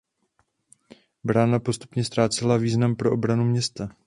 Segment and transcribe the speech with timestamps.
[1.23, 3.95] Brána postupně ztrácela význam pro obranu města.